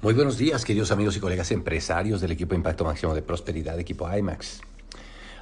[0.00, 4.08] Muy buenos días, queridos amigos y colegas empresarios del equipo Impacto Máximo de Prosperidad, equipo
[4.08, 4.60] IMAX.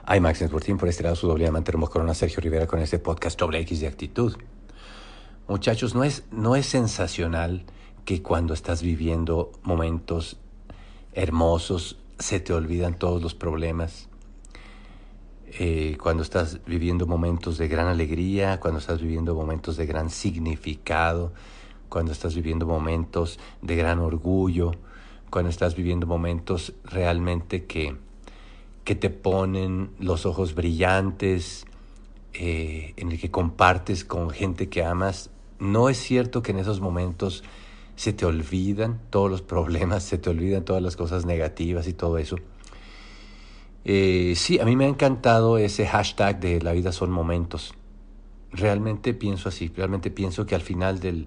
[0.08, 3.38] IMAX Network Team, por este lado su doble diamante Corona, Sergio Rivera con este podcast
[3.38, 4.34] doble X de actitud.
[5.46, 7.66] Muchachos, no es, no es sensacional
[8.06, 10.38] que cuando estás viviendo momentos
[11.12, 14.08] hermosos se te olvidan todos los problemas.
[15.58, 21.34] Eh, cuando estás viviendo momentos de gran alegría, cuando estás viviendo momentos de gran significado,
[21.88, 24.72] cuando estás viviendo momentos de gran orgullo,
[25.30, 27.96] cuando estás viviendo momentos realmente que,
[28.84, 31.66] que te ponen los ojos brillantes,
[32.34, 35.30] eh, en el que compartes con gente que amas.
[35.58, 37.42] No es cierto que en esos momentos
[37.96, 42.18] se te olvidan todos los problemas, se te olvidan todas las cosas negativas y todo
[42.18, 42.36] eso.
[43.86, 47.72] Eh, sí, a mí me ha encantado ese hashtag de la vida son momentos.
[48.52, 51.26] Realmente pienso así, realmente pienso que al final del,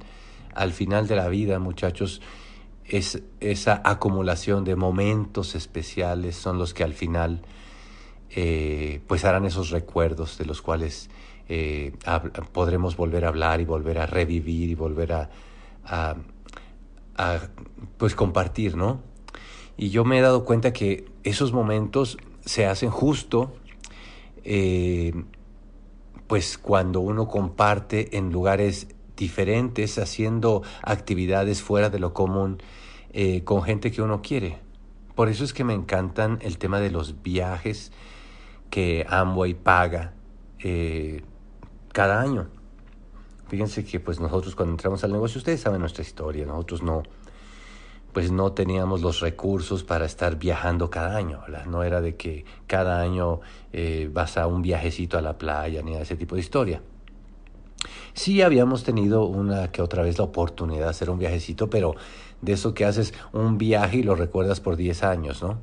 [0.55, 2.21] al final de la vida, muchachos,
[2.85, 7.41] es esa acumulación de momentos especiales son los que al final
[8.31, 11.09] eh, pues harán esos recuerdos de los cuales
[11.47, 11.93] eh,
[12.51, 16.15] podremos volver a hablar y volver a revivir y volver a,
[17.97, 19.01] pues compartir, ¿no?
[19.75, 23.53] Y yo me he dado cuenta que esos momentos se hacen justo
[24.43, 25.13] eh,
[26.27, 28.87] pues cuando uno comparte en lugares
[29.19, 32.57] diferentes, haciendo actividades fuera de lo común
[33.11, 34.59] eh, con gente que uno quiere.
[35.13, 37.91] Por eso es que me encantan el tema de los viajes
[38.69, 40.13] que Amway paga
[40.59, 41.21] eh,
[41.91, 42.47] cada año.
[43.49, 47.03] Fíjense que pues nosotros cuando entramos al negocio, ustedes saben nuestra historia, nosotros no,
[48.13, 53.01] pues no teníamos los recursos para estar viajando cada año, no era de que cada
[53.01, 53.41] año
[53.73, 56.81] eh, vas a un viajecito a la playa ni a ese tipo de historia.
[58.19, 61.95] Sí habíamos tenido una que otra vez la oportunidad de hacer un viajecito, pero
[62.41, 65.57] de eso que haces un viaje y lo recuerdas por 10 años, ¿no?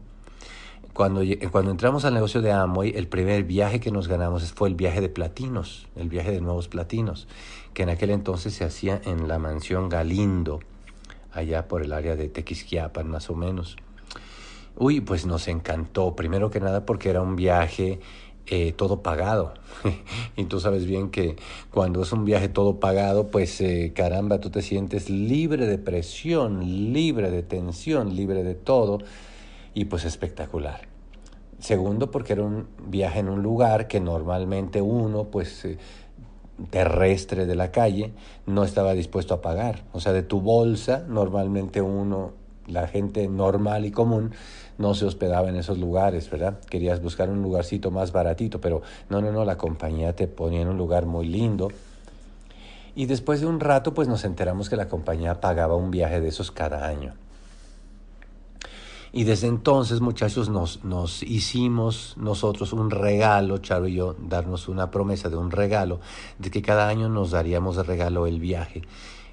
[0.94, 1.20] Cuando,
[1.52, 5.02] cuando entramos al negocio de Amway, el primer viaje que nos ganamos fue el viaje
[5.02, 7.28] de platinos, el viaje de nuevos platinos,
[7.74, 10.60] que en aquel entonces se hacía en la mansión Galindo,
[11.32, 13.76] allá por el área de Tequisquiapan más o menos.
[14.78, 18.00] Uy, pues nos encantó, primero que nada porque era un viaje
[18.48, 19.54] eh, todo pagado.
[20.36, 21.36] y tú sabes bien que
[21.70, 26.92] cuando es un viaje todo pagado, pues eh, caramba, tú te sientes libre de presión,
[26.92, 28.98] libre de tensión, libre de todo,
[29.74, 30.82] y pues espectacular.
[31.58, 35.78] Segundo, porque era un viaje en un lugar que normalmente uno, pues eh,
[36.70, 38.12] terrestre de la calle,
[38.46, 39.84] no estaba dispuesto a pagar.
[39.92, 42.32] O sea, de tu bolsa, normalmente uno,
[42.66, 44.32] la gente normal y común,
[44.78, 46.60] no se hospedaba en esos lugares, ¿verdad?
[46.68, 50.68] Querías buscar un lugarcito más baratito, pero no, no, no, la compañía te ponía en
[50.68, 51.68] un lugar muy lindo.
[52.94, 56.28] Y después de un rato, pues nos enteramos que la compañía pagaba un viaje de
[56.28, 57.14] esos cada año.
[59.12, 64.90] Y desde entonces, muchachos, nos, nos hicimos nosotros un regalo, Charo y yo, darnos una
[64.90, 66.00] promesa de un regalo,
[66.38, 68.82] de que cada año nos daríamos de regalo el viaje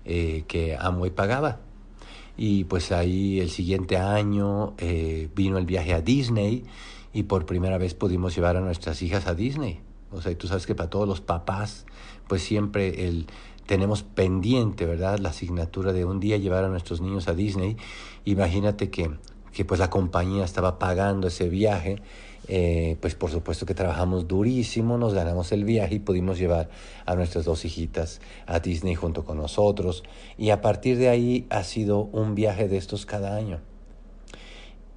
[0.05, 1.59] eh, que Amway pagaba.
[2.38, 6.63] Y pues ahí el siguiente año eh, vino el viaje a Disney
[7.13, 9.81] y por primera vez pudimos llevar a nuestras hijas a Disney.
[10.11, 11.85] O sea, tú sabes que para todos los papás,
[12.27, 13.27] pues siempre el,
[13.66, 15.19] tenemos pendiente, ¿verdad?
[15.19, 17.77] La asignatura de un día llevar a nuestros niños a Disney.
[18.25, 19.11] Imagínate que,
[19.51, 22.01] que pues la compañía estaba pagando ese viaje
[22.47, 26.69] eh, pues por supuesto que trabajamos durísimo, nos ganamos el viaje y pudimos llevar
[27.05, 30.03] a nuestras dos hijitas a Disney junto con nosotros.
[30.37, 33.59] Y a partir de ahí ha sido un viaje de estos cada año.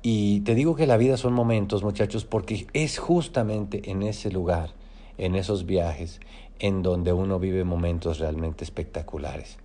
[0.02, 4.70] Y te digo que la vida son momentos, muchachos, porque es justamente en ese lugar,
[5.18, 6.20] en esos viajes,
[6.58, 9.58] en donde uno vive momentos realmente espectaculares.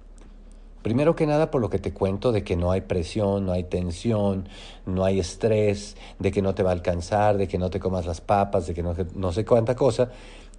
[0.81, 3.64] Primero que nada por lo que te cuento de que no hay presión, no hay
[3.64, 4.50] tensión,
[4.86, 8.06] no hay estrés, de que no te va a alcanzar, de que no te comas
[8.06, 10.09] las papas, de que no, no sé cuánta cosa,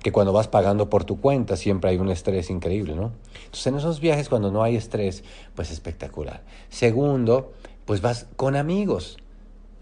[0.01, 3.13] que cuando vas pagando por tu cuenta siempre hay un estrés increíble, ¿no?
[3.35, 5.25] Entonces en esos viajes cuando no hay estrés,
[5.55, 6.43] pues espectacular.
[6.69, 7.53] Segundo,
[7.85, 9.19] pues vas con amigos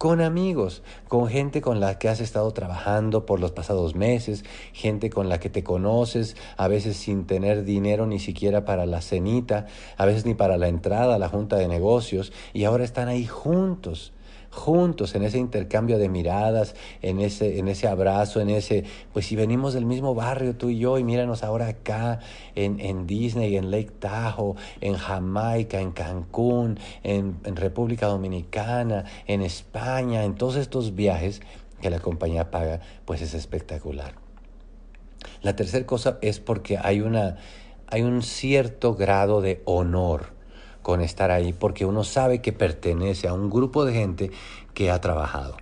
[0.01, 5.11] con amigos, con gente con la que has estado trabajando por los pasados meses, gente
[5.11, 9.67] con la que te conoces, a veces sin tener dinero ni siquiera para la cenita,
[9.99, 13.27] a veces ni para la entrada a la junta de negocios, y ahora están ahí
[13.27, 14.15] juntos
[14.51, 19.37] juntos en ese intercambio de miradas, en ese, en ese abrazo, en ese, pues si
[19.37, 22.19] venimos del mismo barrio tú y yo y míranos ahora acá
[22.57, 30.25] en, en Disney, en Lake Tahoe, en Jamaica, en Cancún, en, República Dominicana, en España,
[30.25, 31.41] en todos estos viajes
[31.81, 34.15] que la compañía paga, pues es espectacular.
[35.43, 37.37] La tercera cosa es porque hay, una,
[37.87, 40.40] hay un cierto grado de honor
[40.83, 44.31] con estar ahí porque uno sabe que pertenece a un grupo de gente
[44.75, 45.57] que ha trabajado.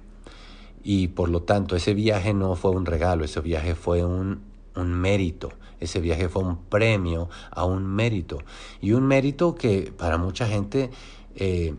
[0.83, 4.43] Y por lo tanto ese viaje no fue un regalo, ese viaje fue un,
[4.75, 5.51] un mérito,
[5.81, 8.39] ese viaje fue un premio a un mérito.
[8.81, 10.91] Y un mérito que para mucha gente
[11.35, 11.75] eh,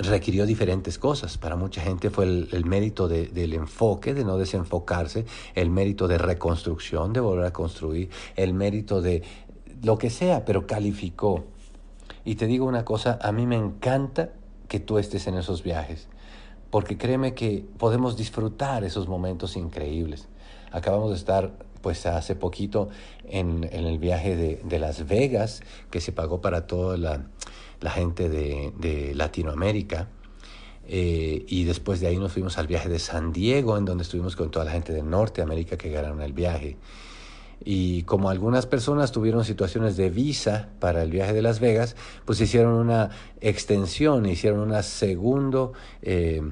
[0.00, 1.38] requirió diferentes cosas.
[1.38, 7.12] Para mucha gente fue el, mérito del enfoque, de no desenfocarse, el mérito de reconstrucción,
[7.12, 9.22] de volver a construir, el mérito de
[9.82, 11.44] lo que sea, pero calificó.
[12.24, 14.30] Y te digo una cosa, a mí me encanta
[14.68, 16.08] que tú estés en esos viajes,
[16.70, 20.28] porque créeme que podemos disfrutar esos momentos increíbles.
[20.70, 21.52] Acabamos de estar
[21.82, 22.90] pues hace poquito
[23.24, 27.24] en, el viaje de, Las Vegas, que se pagó para toda la
[27.80, 30.08] la gente de, Latinoamérica.
[30.92, 34.34] Eh, y después de ahí nos fuimos al viaje de San Diego, en donde estuvimos
[34.34, 36.76] con toda la gente de Norteamérica que ganaron el viaje.
[37.64, 42.40] Y como algunas personas tuvieron situaciones de visa para el viaje de Las Vegas, pues
[42.40, 43.10] hicieron una
[43.40, 45.72] extensión, hicieron un segundo
[46.02, 46.42] eh,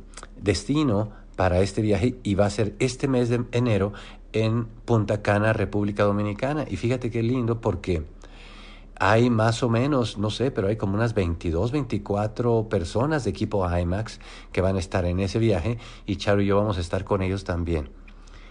[0.40, 3.92] destino para este viaje y va a ser este mes de enero
[4.32, 6.66] en Punta Cana, República Dominicana.
[6.68, 8.04] Y fíjate qué lindo porque
[9.00, 13.64] hay más o menos, no sé, pero hay como unas 22, 24 personas de equipo
[13.70, 14.18] IMAX
[14.52, 17.22] que van a estar en ese viaje y Charo y yo vamos a estar con
[17.22, 17.90] ellos también.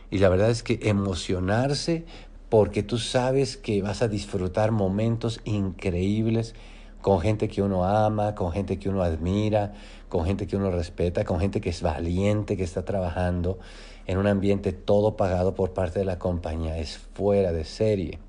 [0.09, 2.05] Y la verdad es que emocionarse
[2.49, 6.55] porque tú sabes que vas a disfrutar momentos increíbles
[7.01, 9.73] con gente que uno ama, con gente que uno admira,
[10.09, 13.59] con gente que uno respeta, con gente que es valiente, que está trabajando
[14.07, 16.77] en un ambiente todo pagado por parte de la compañía.
[16.77, 18.19] Es fuera de serie.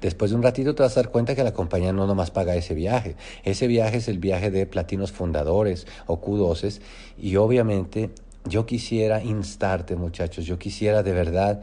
[0.00, 2.54] Después de un ratito te vas a dar cuenta que la compañía no nomás paga
[2.54, 3.16] ese viaje.
[3.44, 6.80] Ese viaje es el viaje de platinos fundadores o Q12
[7.18, 8.10] y obviamente
[8.44, 11.62] yo quisiera instarte muchachos, yo quisiera de verdad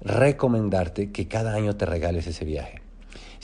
[0.00, 2.84] recomendarte que cada año te regales ese viaje.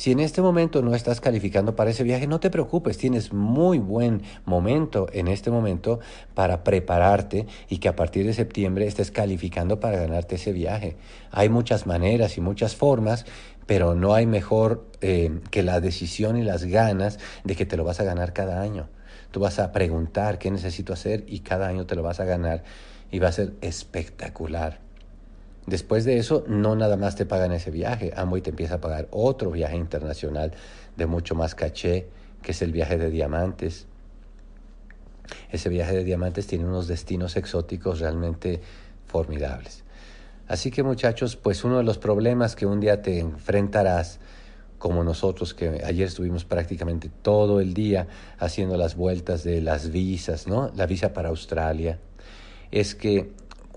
[0.01, 3.79] Si en este momento no estás calificando para ese viaje, no te preocupes, tienes muy
[3.79, 6.01] buen momento en este momento
[6.33, 10.97] para prepararte y que a partir de septiembre estés calificando para ganarte ese viaje.
[11.33, 13.27] Hay muchas maneras y muchas formas,
[13.67, 17.85] pero no hay mejor eh, que la decisión y las ganas de que te lo
[17.85, 18.89] vas a ganar cada año.
[19.33, 22.65] Tú vas a preguntar qué necesito hacer y cada año te lo vas a ganar
[23.11, 24.90] y va a ser espectacular.
[25.67, 29.09] Después de eso, no nada más te pagan ese viaje, Amway te empieza a pagar
[29.11, 30.53] otro viaje internacional
[30.97, 32.09] de mucho más caché,
[32.43, 33.87] que es el viaje de diamantes.
[35.51, 38.61] Ese viaje de diamantes tiene unos destinos exóticos realmente
[39.07, 39.85] formidables.
[40.49, 44.19] Así que muchachos, pues uno de los problemas que un día te enfrentarás,
[44.79, 48.09] como nosotros que ayer estuvimos prácticamente todo el día
[48.39, 50.73] haciendo las vueltas de las visas, ¿no?
[50.75, 51.99] La visa para Australia,
[52.71, 53.31] es que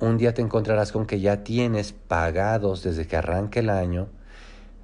[0.04, 4.10] un día te encontrarás con que ya tienes pagados desde que arranque el año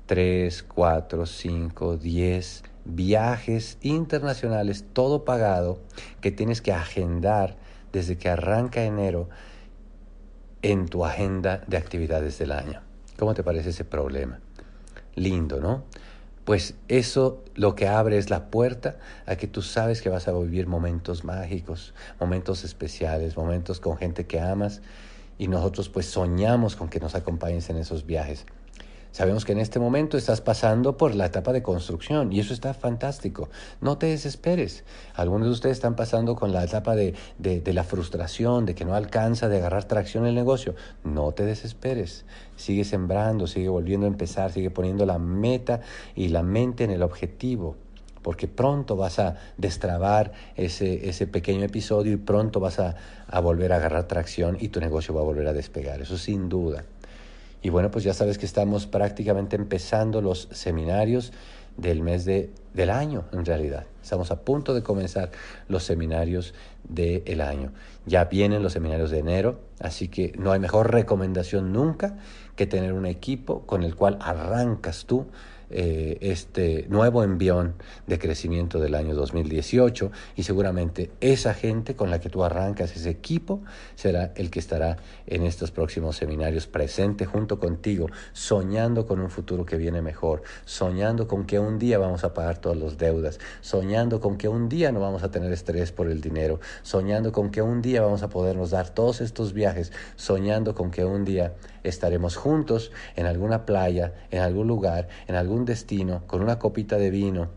[0.05, 5.81] 3, 4, 5, 10 viajes internacionales, todo pagado,
[6.21, 7.57] que tienes que agendar
[7.91, 9.29] desde que arranca enero
[10.61, 12.81] en tu agenda de actividades del año.
[13.17, 14.39] ¿Cómo te parece ese problema?
[15.15, 15.83] Lindo, ¿no?
[16.45, 20.31] Pues eso lo que abre es la puerta a que tú sabes que vas a
[20.31, 24.81] vivir momentos mágicos, momentos especiales, momentos con gente que amas
[25.39, 28.45] y nosotros pues soñamos con que nos acompañes en esos viajes.
[29.11, 32.75] Sabemos que en este momento estás pasando por la etapa de construcción y eso está
[32.75, 33.49] fantástico.
[33.81, 34.83] No te desesperes.
[35.15, 38.93] Algunos de ustedes están pasando con la etapa de, de, la frustración, de que no
[38.93, 40.75] alcanza de agarrar tracción en el negocio.
[41.03, 42.23] No te desesperes.
[42.55, 45.81] Sigue sembrando, sigue volviendo a empezar, sigue poniendo la meta
[46.15, 47.77] y la mente en el objetivo
[48.29, 52.95] porque pronto vas a destrabar ese, ese pequeño episodio y pronto vas a,
[53.27, 55.99] a volver a agarrar tracción y tu negocio va a volver a despegar.
[55.99, 56.83] Eso sin duda.
[57.63, 61.33] Y bueno, pues ya sabes que estamos prácticamente empezando los seminarios
[61.75, 63.87] del mes de, del año, en realidad.
[64.03, 65.31] Estamos a punto de comenzar
[65.67, 66.53] los seminarios
[66.87, 67.71] del año.
[68.05, 72.15] Ya vienen los seminarios de enero, así que no hay mejor recomendación nunca
[72.55, 75.25] que tener un equipo con el cual arrancas tú
[75.69, 77.75] eh, este nuevo envión
[78.07, 83.09] de crecimiento del año 2018 y seguramente esa gente con la que tú arrancas ese
[83.09, 83.61] equipo
[83.95, 84.97] será el que estará
[85.27, 91.27] en estos próximos seminarios presente junto contigo, soñando con un futuro que viene mejor, soñando
[91.27, 94.91] con que un día vamos a pagar todas las deudas, soñando con que un día
[94.91, 98.29] no vamos a tener estrés por el dinero, soñando con que un día vamos a
[98.29, 101.53] podernos dar todos estos viajes, soñando con que un día
[101.89, 107.09] estaremos juntos en alguna playa, en algún lugar, en algún destino, con una copita de
[107.09, 107.49] vino,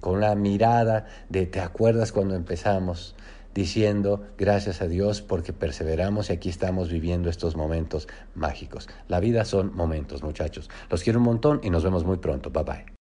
[0.00, 3.14] con una mirada de ¿te acuerdas cuando empezamos?
[3.54, 8.88] diciendo gracias a Dios porque perseveramos y aquí estamos viviendo estos momentos mágicos.
[9.08, 10.70] La vida son momentos, muchachos.
[10.88, 12.50] Los quiero un montón y nos vemos muy pronto.
[12.50, 12.92] Bye bye.